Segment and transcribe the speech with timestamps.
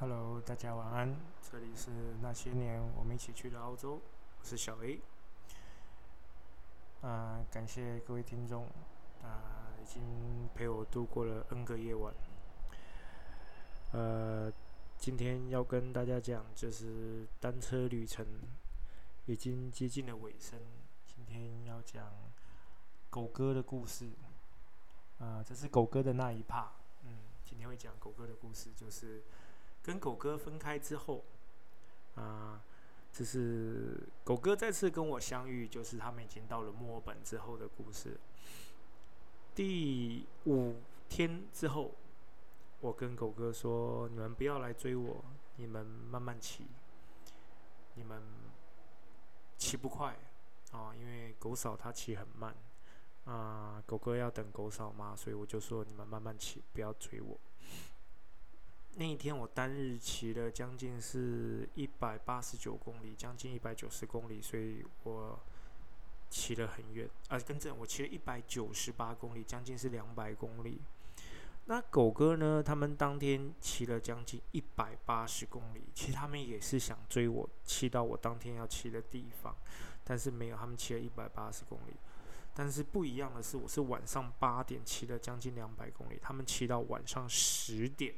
[0.00, 1.14] Hello，大家晚安。
[1.42, 1.90] 这里是
[2.22, 4.00] 那些年我们一起去的澳洲，
[4.38, 4.98] 我是小 A。
[7.02, 8.64] 啊，感谢各位听众
[9.22, 12.14] 啊，已经陪我度过了 N 个夜晚。
[13.92, 14.50] 呃，
[14.96, 18.24] 今天要跟大家讲，就是单车旅程
[19.26, 20.58] 已经接近了尾声。
[21.06, 22.10] 今天要讲
[23.10, 24.08] 狗哥的故事。
[25.18, 26.70] 啊，这是狗哥的那一 part。
[27.02, 29.22] 嗯，今天会讲狗哥的故事，就是
[29.82, 31.24] 跟狗哥分开之后，
[32.14, 32.62] 啊，
[33.12, 38.18] 这是狗哥再次跟我相遇，就是他们已经到了墨尔本之后的故事。
[39.54, 40.76] 第五
[41.08, 41.94] 天之后，
[42.80, 45.24] 我跟狗哥说：“你们不要来追我，
[45.56, 46.66] 你们慢慢骑，
[47.94, 48.22] 你们
[49.58, 50.16] 骑不快
[50.72, 52.54] 啊，因为狗嫂她骑很慢。”
[53.26, 57.38] 啊，狗哥要等狗嫂嘛，所以我就说你们慢慢骑，不要追我。
[59.00, 65.40] 那一天我单日骑了将近是一百八十九公里，将近一百九十公里，所以我
[66.28, 67.08] 骑了很远。
[67.28, 70.82] 啊，更正，我骑了一百九十八公里，将近是两百公里。
[71.64, 72.62] 那狗哥呢？
[72.62, 79.56] 他们当天骑了将近一百八十公里，其实他们也是想追我，骑到我当天要骑的地方，
[80.04, 81.94] 但是没有，他们骑了一百八十公里。
[82.54, 88.14] 但是不一样的是，我是晚上八点骑了将近两百公里，他们骑到晚上十点，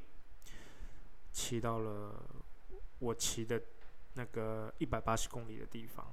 [1.32, 2.22] 骑到了
[2.98, 3.60] 我骑的
[4.14, 6.06] 那个一百八十公里的地方。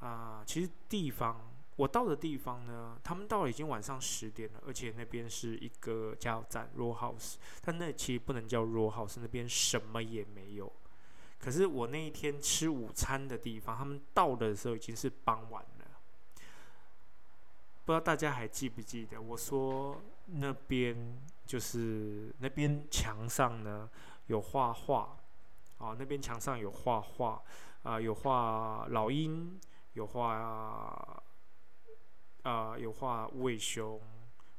[0.00, 10.70] 啊，其实地方我到的地方呢，他们到了已经晚上十点了，而且那边是一个加油站 （Raw House），但那其实不能叫 Raw House，那边什么也没有。
[11.38, 15.86] 可是我那一天吃午餐的地方，他们到的时候已经是傍晚了。
[17.84, 23.88] 不知道大家还记不记得，我说那边就是那边墙上呢
[24.26, 25.16] 有画画，
[25.78, 27.42] 啊，那边墙上有画画，
[27.82, 29.60] 啊，有画老鹰，
[29.92, 31.22] 有画，
[32.42, 34.00] 啊，有画无尾熊，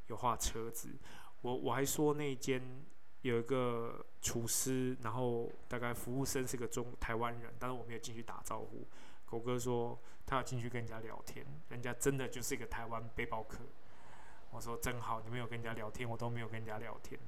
[0.08, 0.90] 有画车子。
[1.42, 2.62] 我我还说那间
[3.22, 8.88] 有一个厨师，然后大概服务生是个中台湾人，但是我没有进去打招呼。
[9.26, 13.60] 狗哥说他要进去跟人家聊天，人家真的就是一个台湾背包客。
[14.52, 17.20] 我说真好，你没有跟人家聊天，我都没有跟人家聊天。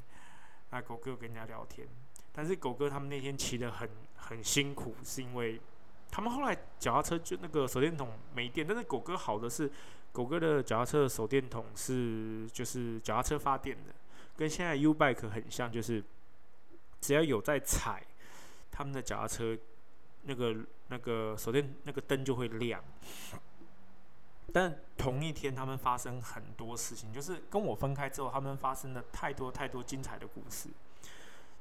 [0.70, 1.88] 那狗哥跟人家聊天，
[2.38, 5.60] 但是狗哥他们那天骑得很很辛苦，是因为
[6.12, 8.68] 他们后来脚踏车就那个手电筒没电。
[8.68, 9.72] 但是狗哥好的是，
[10.12, 13.96] 狗哥的脚踏车手电筒是就是脚踏车发电的，
[14.36, 16.04] 跟现在 U bike 很像，就是
[17.02, 18.06] 只要有在踩，
[18.70, 19.58] 他们的脚踏车。
[20.30, 20.58] 那个
[20.90, 22.84] 那个手电那个灯就会亮，
[24.52, 30.68] 但同一天他们发生很多事情，就是跟我分开之后，他们发生了太多太多精彩的故事。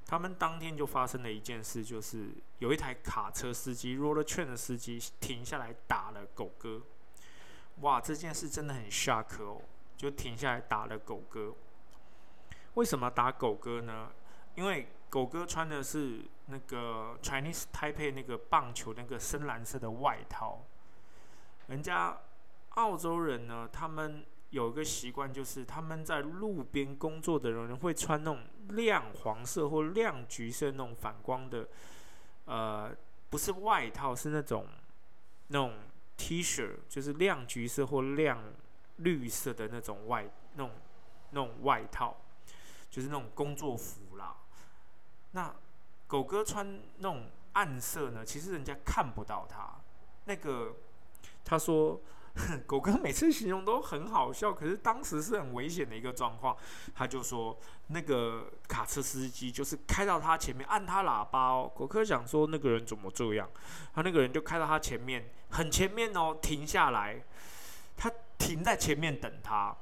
[0.07, 2.29] 他们当天就发生了一件事，就是
[2.61, 6.81] 有一台卡车司机 roller train 的司机停下来打了狗哥。
[7.81, 9.61] 哇，这件事真的很 shock 哦，
[9.97, 11.53] 就停下来打了狗哥。
[12.75, 14.11] 为什么打狗哥呢？
[14.55, 20.65] 因为狗哥穿的是那个 Chinese Taipei 那个棒球那个深蓝色的外套，
[21.67, 22.17] 人家
[22.71, 31.69] 澳洲人呢，他们有一个习惯，就是他们在路边工作的人会穿那种亮黄色或亮橘色那种反光的，
[32.45, 32.95] 呃，
[33.31, 34.67] 不是外套，是那种
[35.49, 35.75] 那种
[36.17, 38.43] T 恤，就是亮橘色或亮
[38.97, 40.73] 绿色的那种外那种
[41.31, 42.17] 那种外套，
[42.91, 44.37] 就是那种工作服啦。
[45.33, 45.55] 那
[46.07, 49.75] 狗哥穿那种暗色呢，其实人家看不到他。
[50.25, 50.75] 那个
[51.45, 52.01] 他说，
[52.67, 56.57] 狗哥每次形容都很好笑，可是当时是很危险的一个状况。
[56.95, 57.59] 他就说，
[57.89, 61.71] 那个卡车司机就是开到他前面，按他喇叭哦。
[61.75, 63.49] 狗哥想说，那个人怎么这样？
[63.95, 67.25] 他那个人就开到他前面，很前面哦，停下来，
[67.97, 69.75] 他停在前面等他。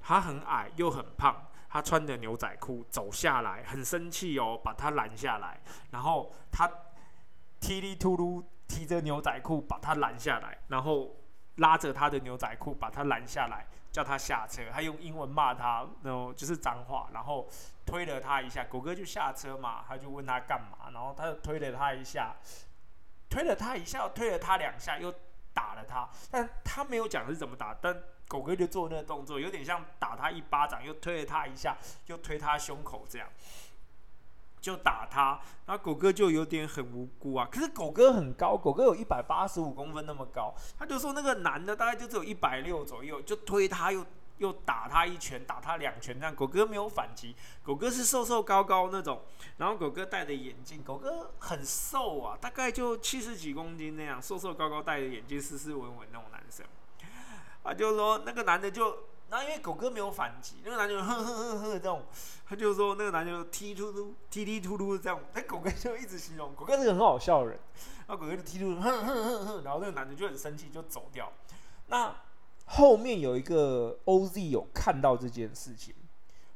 [0.00, 1.44] 他很矮又很胖。
[1.70, 5.60] 他穿着牛仔裤走下来，很生气哦，把他拦下来，
[5.90, 6.66] 然后他
[7.60, 11.14] 踢里突噜提着牛仔裤把他拦下来，然后
[11.58, 17.48] 拉着他的牛仔裤把他拦下来，叫他下车，他用英文骂他，然后就是脏话，然后
[17.86, 22.34] 推了他一下，狗哥就下车嘛，他就问他干嘛，然后他就推了他一下，
[23.30, 25.14] 推了他一下，推了他两下，又
[25.54, 27.96] 打了他，但他没有讲是怎么打，但。
[28.28, 31.74] 狗哥就做那个动作，有点像打他一巴掌，又推了他一下，
[32.08, 33.26] 又推他胸口，这样
[34.60, 35.40] 就打他。
[35.66, 37.48] 然后狗哥就有点很无辜啊。
[37.50, 44.04] 可是狗哥很高，狗哥有一百八十五公分那么高，他就说那个男的大概就只有一百六左右，就推他又
[44.38, 47.34] 又打他一拳，打他两拳，这样狗哥没有反击。
[47.62, 49.20] 狗哥是瘦瘦高高那种，
[49.56, 56.64] 然后狗哥戴着眼镜，狗哥很瘦啊，大概就七十几公斤那样，瘦瘦高高戴着眼镜，斯斯文文那种男生。
[57.64, 58.96] 啊，就是说那个男的就，
[59.30, 62.02] 然后因为狗哥没有反击，那个男的呵呵呵呵这种，
[62.46, 67.60] 他就说那个男就踢突突踢踢突突这样，那狗哥就一直形容狗哥是个很好笑的人，
[68.06, 71.30] 那狗哥就踢突突哼哼哼哼，然后那个男的就很生气就走掉。
[71.88, 72.14] 那
[72.64, 75.94] 后面有一个 OZ 有看到这件事情，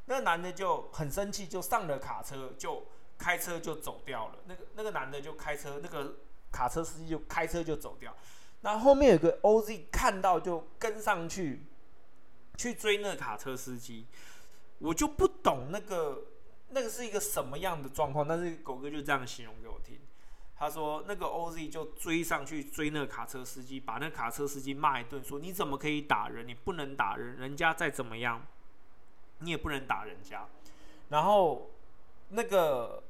[0.07, 2.87] 那个男的就很生气，就上了卡车，就
[3.19, 4.35] 开车就走掉了。
[4.47, 6.17] 那个那个男的就开车，那个
[6.51, 8.15] 卡车司机就开车就走掉。
[8.63, 11.65] 那后面有个 OZ 看到就跟上去，
[12.57, 14.07] 去追那卡车司机。
[14.79, 16.25] 我就不懂那个
[16.71, 19.99] 那个是一个什么样的状况，但是狗哥就这样形容给我听。
[20.57, 26.47] 他说那个 OZ 就追上去追那卡车司机，把那卡车司机骂一顿，说你怎么可以打人？
[26.47, 28.45] 你不能打人，人家再怎么样，
[29.39, 30.47] 你也不能打人家。
[31.09, 31.71] 然后
[32.29, 33.03] 那个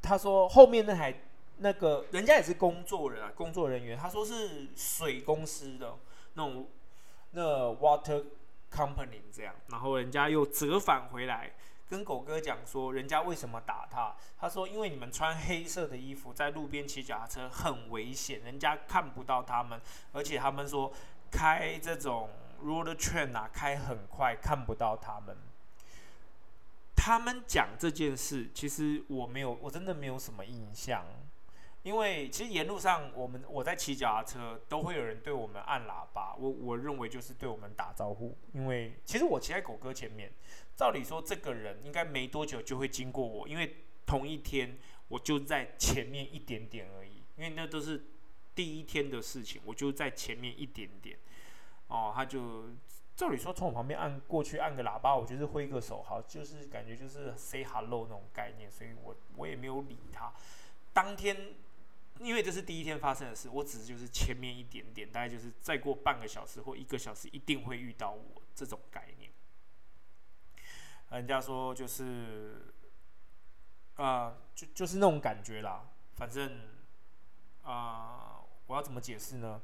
[0.00, 1.22] 他说后面那台
[1.58, 5.96] 那个人家也是工作人啊，工作人员，他说是水公司的
[6.34, 6.68] 那种
[7.32, 7.42] 那
[7.74, 8.24] water
[8.74, 11.52] company 这样，然后人家又折返回来。
[11.86, 14.16] 跟狗哥讲说，人家为什么打他？
[14.38, 19.78] 他说，因为你们穿黑色的衣服在路边骑脚踏车很危险，人家看不到他们，
[20.12, 20.90] 而且他们说
[21.30, 22.30] 开这种
[22.64, 25.36] road train 啊，开很快，看不到他们。
[26.96, 31.04] 他们讲这件事，其实我没有，我真的没有什么印象。
[31.84, 36.34] 因为其实沿路上，我们我在骑脚踏车，都会有人对我们按喇叭。
[36.34, 38.34] 我我认为就是对我们打招呼。
[38.54, 40.32] 因为其实我骑在狗哥前面，
[40.74, 44.78] 照理说这个人应该没多久就会经过我，因为同一天
[45.08, 47.22] 我就在前面一点点而已。
[47.36, 48.02] 因为那都是
[48.54, 51.18] 第一天的事情，我就在前面一点点。
[51.88, 52.70] 哦，他就
[53.14, 60.32] 照理说从我旁边按过去按个喇叭，我就是挥个手，好，就是感觉就是 say hello 那种概念，所以我我也没有理他。
[60.94, 61.36] 当天。
[62.20, 69.30] 因为这是第一天发生的事，我只是就是前面一点点，大概就是再过半个小时或一个小时，一定会遇到我这种概念。
[71.10, 72.74] 人家说就是，
[73.96, 75.88] 啊，就就是那种感觉啦。
[76.14, 76.60] 反正，
[77.62, 79.60] 啊，我要怎么解释呢？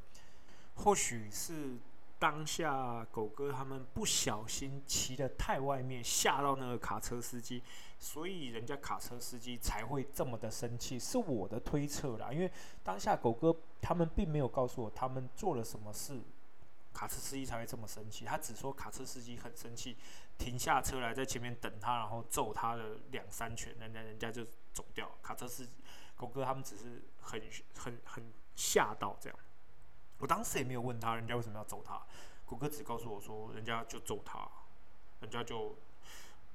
[0.74, 1.78] 或许是。
[2.20, 7.62] 当下狗哥他们不小心骑的太外面，吓到那个卡车司机，
[7.98, 12.30] 所以人家卡车司机才会这么的生气，是我的推测啦。
[12.30, 12.52] 因为
[12.84, 16.20] 当下狗哥他们并没有告诉我他们做了什么事，
[16.92, 18.26] 卡车司机才会这么生气。
[18.26, 19.96] 他只说卡车司机很生气，
[20.36, 24.44] 停下车来在前面等他，然后揍他的两三拳，人家人家就
[24.74, 25.10] 走掉。
[25.22, 25.72] 卡车司机
[26.16, 27.40] 狗哥他们只是很
[27.74, 29.38] 很很吓到这样。
[30.20, 32.00] 我当时也没有问他，人家为什么要揍他。
[32.46, 34.48] 狗哥只告诉我说，人家就揍他，
[35.20, 35.76] 人家就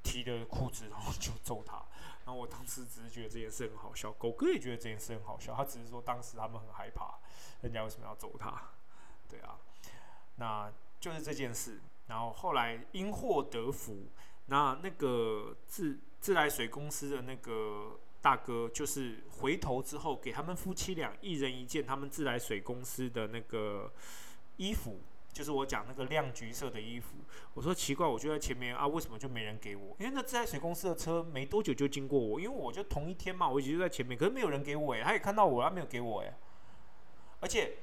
[0.04, 1.84] 提着裤子，然后就揍他。
[2.26, 5.54] 然后我当时只是觉得这件事很好笑，狗哥也觉得这件事很好笑。
[5.56, 7.16] 他只是说当时他们很害怕，
[7.62, 8.62] 人家为什么要揍他？
[9.28, 9.58] 对啊，
[10.36, 11.82] 那就是这件事。
[12.08, 14.08] 然后后来因祸得福，
[14.46, 18.00] 那那个自自来水公司的那个。
[18.26, 23.94] 大哥就是回头之后给他们夫妻俩一人一件他们自来水公司的那个
[24.58, 25.00] 衣服，
[25.32, 27.18] 就是我讲那个亮橘色的衣服。
[27.54, 29.96] 我说奇怪，我就在前面啊，为什么就没人给我？
[30.00, 36.36] 因为那自来水公司的车没多久就经过我，因为我就同一天嘛，我一直就在前面，可是没有人给我哎，他也看到我，他没有给我哎，
[37.42, 37.78] 而且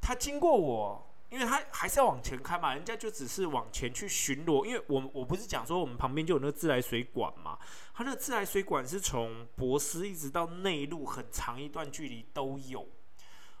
[0.00, 1.06] 他经过我。
[1.30, 4.64] 因为他还是要往前开嘛，人家就只是往前去巡逻。
[4.64, 7.58] 因为我我不是讲说我们旁边就有那个自来水管嘛，
[7.94, 12.86] 他那个自来水管是从博斯一直到内陆很长一段距离都有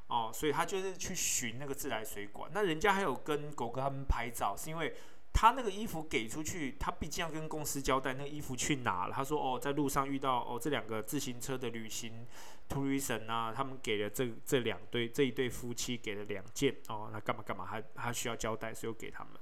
[0.08, 2.50] 哦，所以他就是去寻那个自来水管。
[2.52, 4.94] 那人家还有跟狗哥他们拍照，是因为。
[5.32, 9.14] 他那个衣服给出去，他毕竟要跟公司交代那衣服去哪了。
[9.14, 12.26] 他说：“哦，在路上遇到哦这两个自行车的旅行
[12.68, 19.32] tourism 啊，他们给了这这两对这一对夫妻给了两件哦，那干嘛干嘛还还需要交代，所以给他们。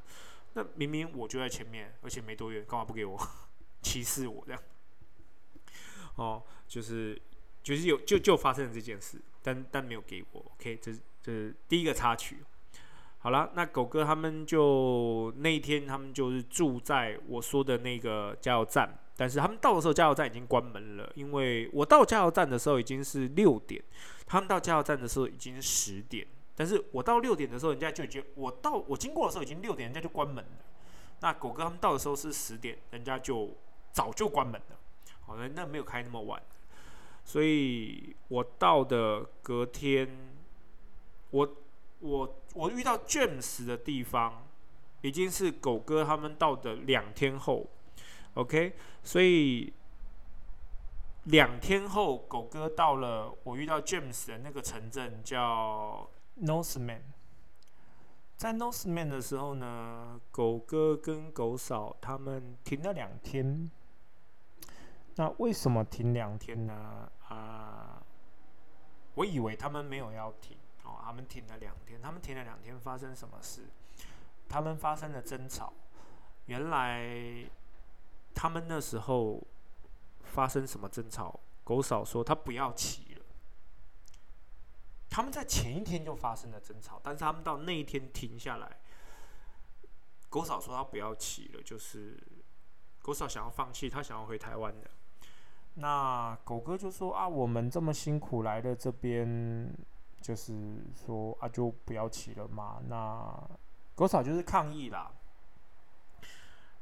[0.52, 3.18] 那明明我就在前面，而且没多远，干嘛不给我？
[3.82, 4.62] 歧视我这样？
[6.16, 7.20] 哦，就是
[7.62, 10.40] 就是有就就发生了这件事，但但没有给我。
[10.54, 12.38] OK，这是这是第一个插曲。”
[13.20, 21.10] 好了，那狗哥他们就那一天，他们就是住在我说的那个加油站，但是他们到的时候，加油站已经关门了。
[21.16, 23.82] 因为我到加油站的时候已经是六点，
[24.24, 26.24] 他们到加油站的时候已经十点。
[26.54, 30.50] 但是我到六点的时候，人家就已经我到我经过的时候已经六点，人家就关门了。
[31.18, 33.50] 那狗哥他们到的时候是十点，人家就
[33.90, 34.78] 早就关门了。
[35.26, 36.40] 好，那那没有开那么晚，
[37.24, 40.08] 所以我到的隔天，
[41.30, 41.56] 我。
[42.00, 44.46] 我我遇到 James 的地方，
[45.02, 47.66] 已经是狗哥他们到的两天后
[48.34, 49.72] ，OK，所以
[51.24, 56.08] 两天后狗哥到了我遇到 James 的那个城镇叫
[56.42, 57.00] Northman，
[58.36, 63.70] 在 Northman 的时候呢，狗哥跟狗嫂他们停了两天。
[65.16, 67.10] 那为什么停两天呢？
[67.26, 68.00] 啊，
[69.14, 70.67] 我以为他们没有要停哦，
[71.08, 71.98] 他们停了两天。
[72.02, 73.62] 他们停了两天，发生什么事？
[74.46, 75.72] 他们发生了争吵。
[76.44, 77.48] 原来
[78.34, 79.42] 他们那时候
[80.22, 81.40] 发生什么争吵？
[81.64, 83.22] 狗嫂说他不要骑了。
[85.08, 88.76] 他们在前一天就发生了争吵，但是他们到那一天停下来。
[90.28, 92.22] 狗嫂说他不要骑了，就是
[93.00, 94.90] 狗嫂想要放弃，他想要回台湾的。
[95.76, 99.72] 那狗哥就说啊，我们这么辛苦来的这边，
[100.20, 100.52] 就是
[100.94, 102.80] 说啊，就不要骑了嘛。
[102.88, 103.32] 那
[103.94, 105.10] 狗嫂就是抗议啦。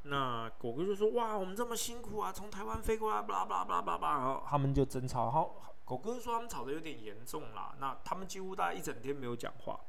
[0.02, 5.24] 那狗哥就说哇，我们这么辛苦啊，从台湾飞过来，巴拉巴拉巴拉巴拉，然后他们就争吵。
[5.24, 7.74] 然后狗哥说他们吵得有点严重啦。
[7.78, 9.80] 那他们几乎大概一整天没有讲话。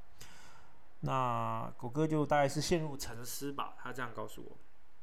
[1.02, 4.58] 那狗哥就大概是陷入沉思吧，他这样告诉我。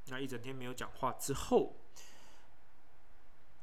[0.07, 1.75] 那一整天没有讲话之后。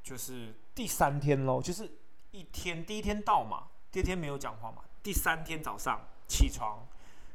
[0.03, 2.00] 就是第三天喽，就是
[2.31, 6.79] 一天第一天到嘛，第二天没有讲话嘛，第三天早上起床，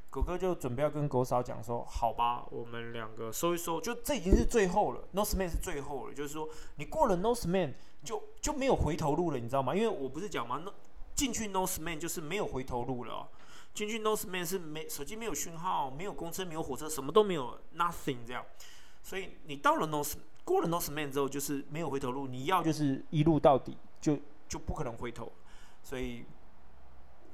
[0.08, 9.74] 狗哥就准备要跟狗嫂讲说，好吧，我们两个收一收，就这已经是最后了 No man 是最后了，就是说你过了 No man 就就没有回头路了，你知道吗？
[9.74, 10.62] 因为我不是讲吗？
[10.64, 10.72] 那
[11.14, 13.28] 进去 No man 就是没有回头路了，
[13.74, 18.42] 进去 No man 是没手机没有讯号，没有公车，没有火车，什么都没有，nothing 这样，
[19.02, 20.02] 所以你到了 No。
[20.44, 22.28] 过了 No man 之后，就是没有回头路。
[22.28, 24.16] 你要就是一路到底，就
[24.48, 25.30] 就不可能回头。
[25.82, 26.24] 所以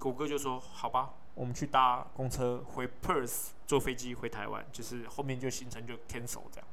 [0.03, 4.67] 狗哥就说：“好吧，我们去搭公车回 Perth，坐飞机回台湾。
[4.73, 6.67] 就是后面就行程就 cancel 这样。”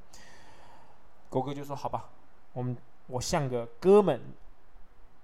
[1.29, 2.09] 狗哥就说：“好吧，
[2.53, 4.19] 我们我像个哥们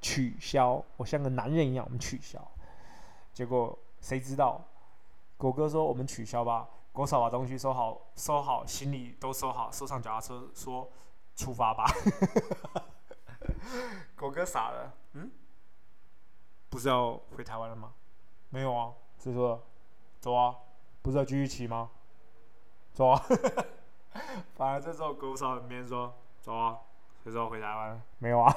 [0.03, 2.39] 取消，我像个男人一样，我们取消。”
[3.33, 4.61] 结果谁知道？
[5.35, 10.87] 狗哥说：“我们取消吧。”狗嫂把东西收好，收好，行李都收好，收上脚踏车，说。
[11.35, 11.83] 出发吧，
[14.15, 15.29] 狗哥傻了，嗯，
[16.75, 17.93] 不是要回台湾了吗？
[18.49, 19.63] 没有啊，所以说，
[20.19, 20.53] 走啊，
[21.01, 21.89] 不是要继续骑吗？
[22.91, 23.21] 走啊，
[24.55, 26.77] 反而这时候狗嫂那边说，走啊，
[27.23, 28.01] 谁说回台湾？
[28.17, 28.53] 没有啊，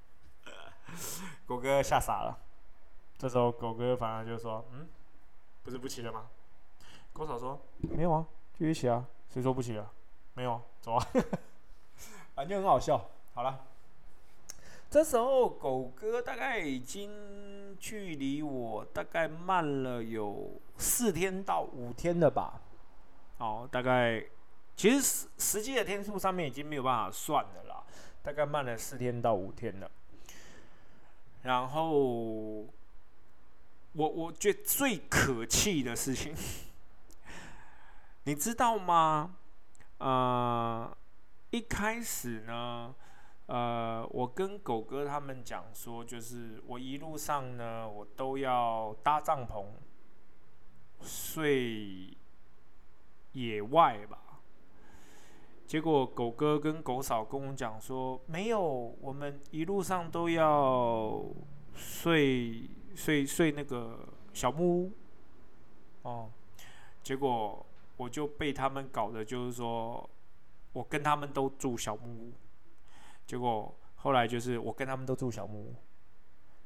[1.48, 2.38] 狗哥吓傻了，
[3.16, 4.86] 这时候狗哥反而就说，嗯，
[5.62, 6.28] 不是不骑了吗？
[7.14, 8.26] 狗嫂说，没有啊，
[8.58, 9.90] 继续骑啊，谁说不骑了？
[10.34, 11.06] 没有啊，走啊。
[12.36, 13.02] 反正很好笑。
[13.32, 13.58] 好了，
[14.88, 22.60] 这时候狗哥大概已经距离我大概慢了有四天到五天了吧？
[23.38, 24.24] 哦，大概
[24.76, 27.82] 其实实实际的天数上面已经没有办法算的啦，
[28.22, 29.90] 大概慢了四天到五天了。
[31.42, 32.68] 然后我
[33.92, 36.34] 我觉得最可气的事情，
[38.24, 39.36] 你知道吗？
[39.98, 40.96] 啊。
[41.50, 42.92] 一开始呢，
[43.46, 49.66] 呃，我跟狗哥他们讲说，就是我一路上呢，我都要搭帐篷
[51.00, 52.16] 睡
[53.32, 54.40] 野外吧。
[55.66, 58.60] 结果狗哥跟狗嫂跟我讲说，没有，
[59.00, 61.24] 我们一路上都要
[61.74, 64.92] 睡睡睡那个小木屋。
[66.02, 66.30] 哦，
[67.02, 67.64] 结果
[67.96, 70.08] 我就被他们搞的，就是说。
[70.72, 72.32] 我跟他们都住小木屋，
[73.26, 75.74] 结果后来就是我跟他们都住小木屋，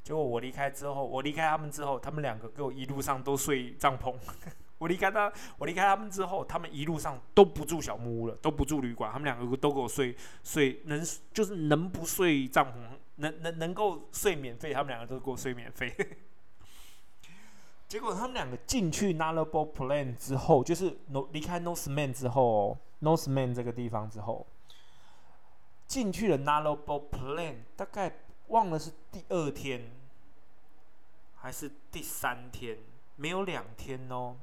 [0.02, 4.14] 结果我离开之后，我离开他们之后，他们两个给我一路上都睡帐篷。
[4.78, 11.02] 我离开他，我离开他们之后，他们一路上都不住小木屋了，都不住旅馆，他们两个都给我睡睡能
[11.32, 15.94] 就是能不睡帐篷，能能能够睡免费，他们两个都给我睡免费。
[17.88, 22.78] 结果他们两个进去 Nullable Plan 之后，就是 No 离开 Northman 之后。
[23.02, 24.46] Northman 这个地方之后，
[25.90, 29.90] 进去了 Nullable Plan，大概忘了是第二天
[31.34, 32.78] 还是第三天，
[33.16, 34.36] 没有两天哦。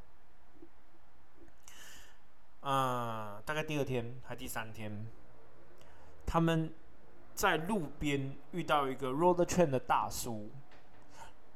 [2.63, 5.07] 嗯，大概第二天还第三天，
[6.25, 6.73] 他们
[7.33, 10.51] 在路边遇到一个 Road Train 的大叔，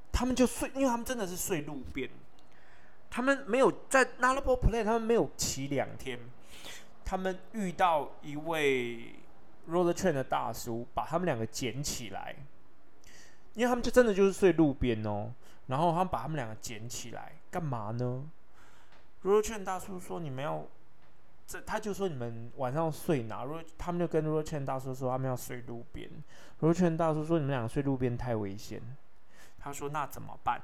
[0.10, 2.10] 他们就睡，因为他们真的是睡路边，
[3.10, 6.18] 他们没有在 Nullable Plan，他们没有骑两天。
[7.04, 9.16] 他们遇到一位
[9.70, 12.36] road train 的大叔，把他们两个捡起来，
[13.54, 15.32] 因为他们就真的就是睡路边哦。
[15.68, 18.24] 然后他们把他们两个捡起来，干嘛呢？
[19.22, 20.66] 如若劝大叔说你们要，
[21.48, 23.44] 这他就说你们晚上睡哪？
[23.44, 26.10] 如果他们就跟如若劝大叔说他们要睡路边。
[26.60, 28.82] 如若劝大叔说你们两个睡路边太危险。
[29.60, 30.60] 他说那怎么办？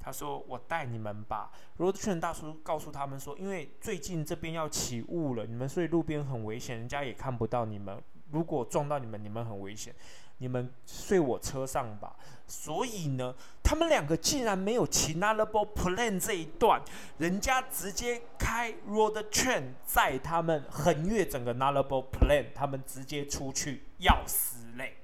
[0.00, 1.52] 他说我带你们吧。
[1.76, 8.02] 如若劝大叔告诉他们说，因为最近这边要起雾了，你们睡路边很危险，人家也看不到你们。
[8.30, 9.94] 如果撞到你们，你们很危险。
[10.42, 12.16] 你们睡我车上吧。
[12.46, 16.80] 所以呢，他们两个竟然没有骑 n a l a b l e plan 这一段，
[17.18, 24.96] 人家直接开 road train 载他们横越整个 n a l a b l e plan，他们直接出去要死嘞。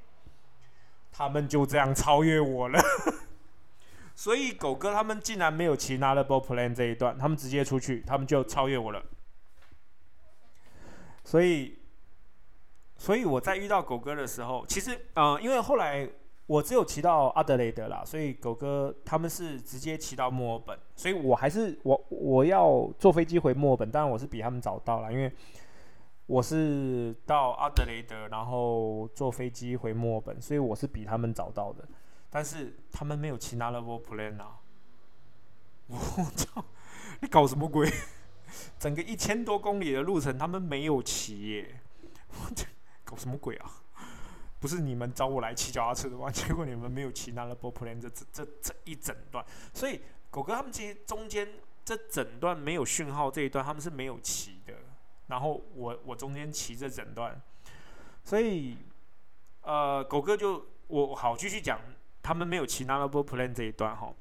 [1.12, 2.80] 他们就这样超越我了。
[4.16, 9.02] 所以狗哥他们竟然没有骑 n a l a b l e plan 这一段，他们直接出去，他们就超越我了。
[11.24, 11.75] 所以。
[12.98, 16.08] 所以我在遇到狗哥的时候，其实呃，因为后来
[16.46, 25.30] 我只有骑到阿德雷德啦，所以狗哥他们是直接骑到墨尔本，所以我还是我我要坐飞机回墨尔本，当然我是比他们早到了，因为
[26.26, 31.86] 我是到阿德雷德，然后坐飞机回墨尔本，所以我是比他们早到的，
[32.30, 34.60] 但是他们没有骑 n a l e plan 啊！
[35.88, 35.98] 我
[36.34, 36.64] 操，
[37.20, 37.88] 你搞什么鬼？
[38.78, 41.80] 整个一千多公里的路程，他们没有骑耶！
[42.30, 42.64] 我这。
[43.06, 43.70] 搞什么鬼啊！
[44.58, 46.28] 不是你们找我来骑脚踏车的吗？
[46.34, 51.48] 结果你们没有骑那个 b o plan 这这这这一整段，所以狗哥他们其实中间
[51.84, 54.74] 这整段没有讯号这一段他们是没有骑的，
[55.28, 57.40] 然后我我中间骑这整段，
[58.24, 58.76] 所以
[59.60, 61.78] 呃狗哥就我好继续讲，
[62.22, 64.12] 他们没有骑那个 b o plan 这一段哈，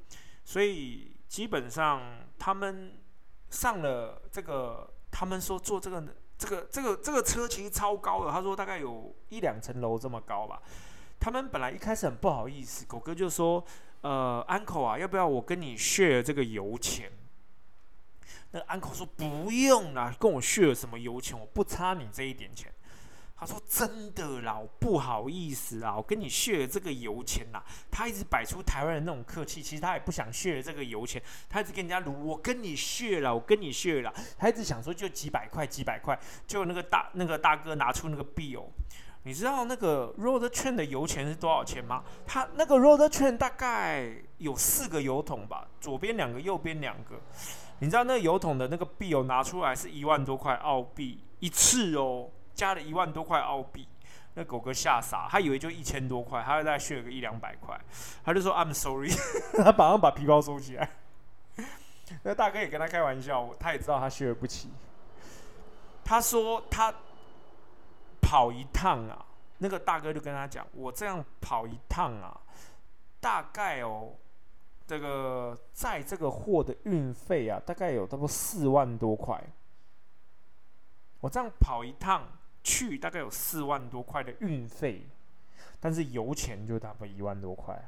[0.43, 2.01] 所以基本上
[2.37, 2.93] 他们
[3.49, 6.03] 上了这个，他们说做这个。
[6.37, 10.61] 这个这个这个车其实超高的，他说大概有一两层楼这么高吧。
[11.19, 13.63] 他们本来一开始很不好意思，狗哥就说
[14.01, 17.09] ：“呃，uncle 啊，要不要我跟你 share 这个油钱？”
[18.51, 21.39] 那 uncle 说：“不用啦，跟我 share 什么油钱？
[21.39, 22.71] 我不差你这一点钱。”
[23.37, 27.61] 他说：“真的啦，不好意思啊，我跟你血这个油钱啦。”
[27.91, 36.17] 他一直摆出台湾人那种客气，其实他也不想血这个油钱，他一直跟人家撸：“我跟你血了，我跟你血了。”他一直想说就几百块，几百块。
[36.47, 38.63] 就那个大那个大哥拿出那个币哦，
[39.23, 42.05] 你知道那个 road 券的油钱是多少钱吗？
[42.25, 47.19] 他那个 road 券大概有四个油桶吧，左边两个，右边两个。
[47.79, 52.29] 你知道那个油桶的那个币哦，拿出来是一万多块澳币一次哦。
[52.55, 53.87] 加了一万多块澳币，
[54.33, 57.79] 那狗哥吓傻，他以为就一千多块，他再续了个一两百块，
[58.23, 59.11] 他就说 I'm sorry，
[59.61, 60.89] 他马上把皮包收起来。
[62.23, 64.69] 那大哥也跟他开玩笑，他也知道他续不起。
[66.03, 66.93] 他说他
[68.21, 69.25] 跑一趟啊，
[69.57, 72.39] 那个大哥就跟他讲，我这样跑一趟啊，
[73.19, 74.13] 大概哦，
[74.85, 79.43] 这个在这个货的运费啊，大概有差不多四万多块。
[81.19, 82.21] 我这样跑一趟。
[82.65, 85.05] 去大概有四万多块的运费，
[85.79, 87.79] 但是油钱就大概一万多块，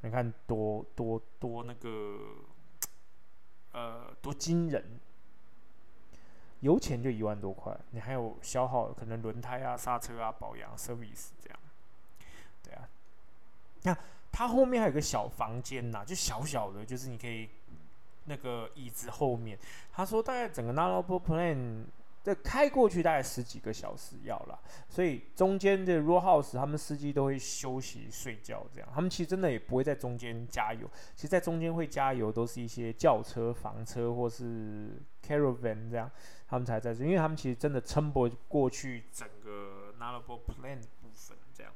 [0.00, 2.18] 你看多多多那个，
[3.72, 4.98] 呃，多惊人！
[6.60, 11.58] 油钱就一万多块，你还有消耗，可能轮胎啊、刹车啊、保养、service 这样，
[12.62, 12.88] 对啊。
[13.82, 13.94] 那
[14.32, 17.50] 它后面还有个小房间呐，就小小的，就是你可以
[18.24, 19.58] 那个椅子后面。
[19.92, 21.84] 他说大概整个 n a l o b plan。
[22.22, 24.58] 这开过去大概十几个小时要了，
[24.88, 36.08] 所以中间的 r o h o u s e 他们司机都会休息睡觉，这样他们其实真的也不会在中间加油，其实在中间会加油都是一些轿车、房车或是 caravan 这样，
[36.46, 41.72] 他们才在这，因为他们其实真的撑不过去整个 n a l a b l e plan 部分这样。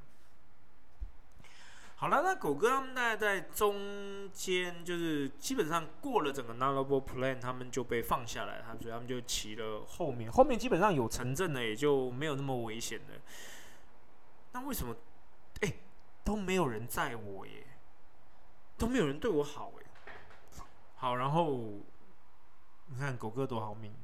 [1.99, 13.15] 好了，那狗哥他们大概在中间，就是基本上过了整个 Nullable Plan，他们就被放下来，他所以他们就骑了后面，后面基本上有城镇的，也就没有那么危险了。
[14.53, 14.95] 那为什么，
[15.63, 15.73] 哎，
[16.23, 17.67] 都没有人载我耶，
[18.77, 20.63] 都没有人对我好哎。
[20.97, 21.81] 好，然后
[22.89, 23.95] 你看狗哥多好命。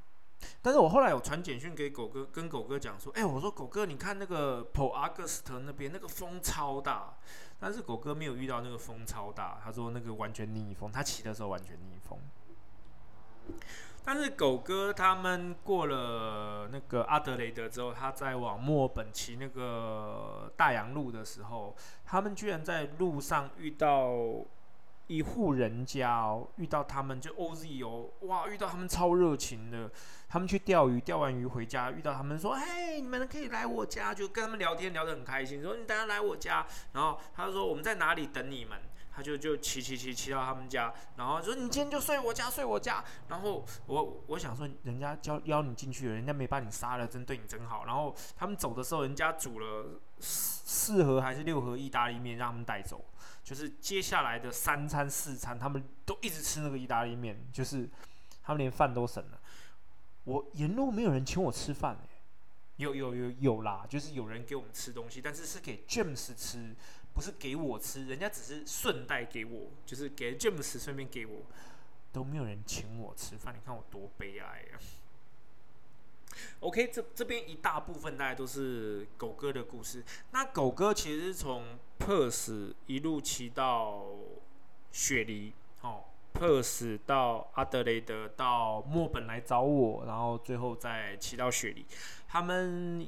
[0.61, 7.17] 但是我后来有传简讯给狗哥，跟狗哥讲说，哎，我说狗哥，你看那个 Port Augusta 那边那个风超大，
[7.63, 12.19] 但是狗哥没有遇到那个风超大，他说那个完全逆风，他骑的时候完全逆风。
[14.05, 24.45] 但是狗哥他们过了那个阿德雷德之后，他在往墨尔本骑那个大洋路的时候，他们居然在路上遇到。
[25.13, 29.91] 一户人家哦，遇到他们就 OZ 哦，哇，遇到他们超热情的。
[30.29, 35.63] 他们去钓鱼，钓完鱼回家，遇到他们说：“嘿，你们可以来我家。”就跟他们聊天，聊得很开心。
[35.63, 38.81] 说：“你等下来我家。”然后他说：“我们在哪里等你们？”
[39.15, 47.85] 他就就骑骑骑骑到他们家，然后说你今天就睡我家睡我家，然后我我想说人家邀邀你进去了，人家没把你杀了，真对你真好。
[47.85, 53.05] 然后他们走的时候，人家煮了四四盒还是六盒意大利面让他们带走，
[53.43, 57.89] 就是接下来的三餐四餐，他们都一直吃那个意大利面，就是
[58.43, 59.41] 他们连饭都省了。
[60.25, 62.09] 我沿路没有人请我吃饭哎。
[62.77, 66.75] 有有有有啦，就是有人给我们吃东西，但是是给 James 吃，
[67.13, 68.07] 不是给我吃。
[68.07, 71.43] 人家只是顺带给我，就是给 James 顺便给我，
[72.13, 73.55] 都没有人请我吃饭。
[73.55, 74.81] 你看我多悲哀啊
[76.61, 80.05] ！OK，这这边一大部分大概都是狗哥的故事。
[80.31, 84.07] 那狗哥其实是从 Perth 一路骑到
[84.91, 86.05] 雪梨，哦。
[86.35, 91.85] 珀斯到阿德雷德到墨本来找我，然后最后再骑到雪梨。
[92.27, 93.07] 他们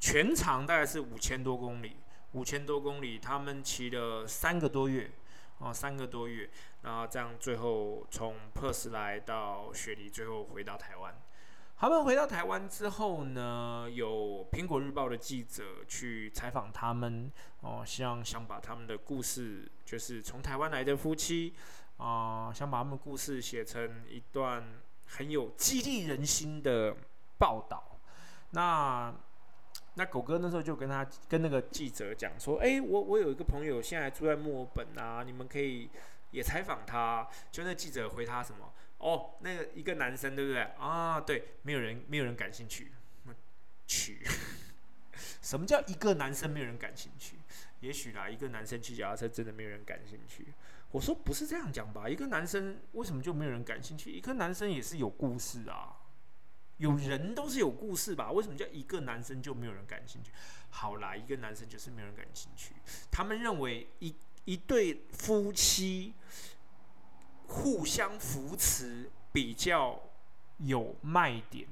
[0.00, 1.96] 全长大概是五千多公里，
[2.32, 5.10] 五千多公里，他们骑了三个多月，
[5.58, 6.48] 哦，三个多月，
[6.80, 11.14] 然后这样最后从珀斯来到雪梨，最后回到台湾。
[11.78, 21.54] 他们回到台湾之后呢，有苹果日报的记者去采访他们，哦，希望想把他们的故事，就是从台湾来的夫妻。
[21.98, 24.62] 啊，想把他们故事写成一段
[25.06, 26.94] 很有激励人心的
[27.38, 27.98] 报道。
[28.50, 29.14] 那
[29.94, 35.88] 那狗哥那时候就跟他跟那个记者讲说：“哎，我我有一个朋友现在住在墨尔本啊，你们可以
[36.32, 38.70] 也采访他。”就那记者回他什么？
[38.98, 40.62] 哦，那个一个男生对不对？
[40.78, 42.92] 啊，对，没有人没有人感兴趣。
[43.88, 44.20] 去，
[45.40, 47.36] 什么叫一个男生没有人感兴趣？
[47.78, 50.48] 也许啦，一个男生骑脚踏车真的没有人感兴趣。
[50.90, 52.08] 我说不是这样讲吧？
[52.08, 54.10] 一个男生为什么就没有人感兴趣？
[54.10, 55.94] 一个男生也是有故事啊，
[56.78, 58.32] 有人都是有故事吧？
[58.32, 60.32] 为什么叫一个男生就没有人感兴趣？
[60.70, 62.74] 好啦，一个男生就是没有人感兴趣。
[63.12, 64.12] 他们认为一
[64.46, 66.12] 一对夫妻
[67.46, 70.00] 互相扶持比较
[70.58, 71.66] 有卖点。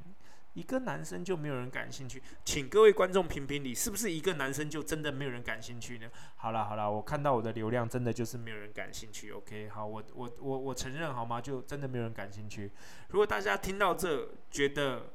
[0.55, 6.09] 一个男生就没有人感兴趣，请各位观众评评理，是不是一个男生就真的没有人感兴趣呢？
[6.37, 9.33] 好了好了，我看到我的流量真的就是没有人感兴趣。
[9.33, 11.41] OK，好，我我我我承认好吗？
[11.41, 12.71] 就真的没有人感兴趣。
[13.09, 15.11] 如果大家听到这觉得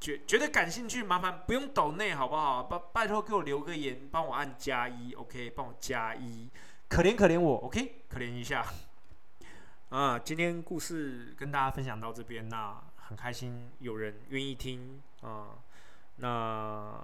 [0.00, 2.64] 觉觉得感兴趣，麻烦不用抖内好不好？
[2.64, 6.50] 拜拜托给我留个言，帮我按加一，OK，帮我加一，
[6.88, 8.66] 可怜可怜我，OK，可怜一下。
[9.90, 12.82] 啊，今天故事跟大家分享到这边那。
[13.10, 15.58] 很开心有人愿意听啊，
[16.18, 16.94] 那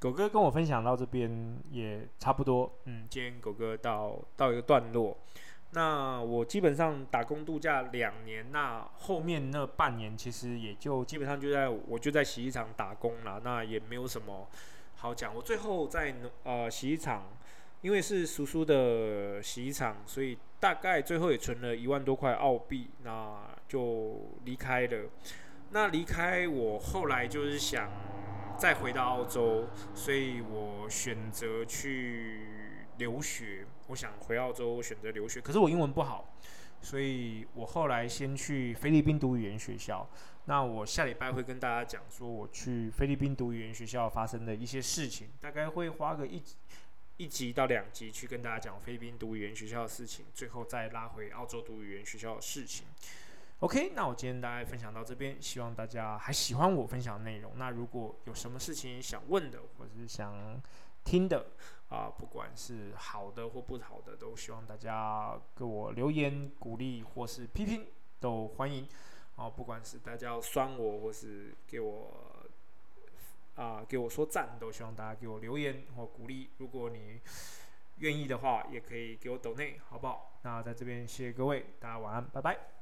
[0.00, 5.16] 狗哥跟我分享到这边也差不多，嗯，今天狗哥到到一个段落，
[5.70, 14.48] 那我基本上打工度假两年，那后面那半年其实也就基本上就在我就在洗衣厂打工了，那也没有什么
[14.96, 15.32] 好讲。
[15.32, 17.28] 我最后在呃洗衣厂，
[17.80, 23.50] 因为是叔叔的洗衣厂，所以大概最后也存了一万多块澳币，那。
[23.72, 25.08] 就离开了。
[25.70, 27.90] 那离开我后来就是想
[28.58, 32.46] 再回到澳洲，所以我选择去
[32.98, 33.64] 留学。
[33.86, 36.34] 我想回澳洲选择留学，可是我英文不好，
[36.82, 40.06] 所以我后来先去菲律宾读语言学校。
[40.44, 46.42] 那我下礼拜会跟大家讲说我去菲律宾读语言学校发生的一些事情，大概会花个一
[47.22, 52.84] 一集到两集去跟大家讲菲律宾读语言学校的事情，最后再拉回澳洲读语言学校的事情。
[53.60, 57.52] OK，那我今天大概分享到这边，希望大家还喜欢我分享的内容。
[57.56, 60.60] 那如果有什么事情想问的，或者是想
[61.04, 61.46] 听的，
[61.90, 67.86] 啊，不管是好的或不好的，都希望大家给我留言鼓励或是批评，
[68.18, 68.88] 都欢迎。
[69.36, 72.41] 啊，不管是大家要酸我，或是给我
[73.54, 76.50] 啊给我说赞，都希望大家给我留言或鼓励。
[76.58, 77.20] 如果你
[77.98, 80.40] 愿意的话，也可以给我抖内，好不好？
[80.42, 82.81] 那在这边谢谢各位，大家晚安，拜拜。